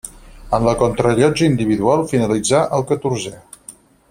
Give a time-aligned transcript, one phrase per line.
[0.57, 3.37] En la contrarellotge individual finalitzà el catorzè.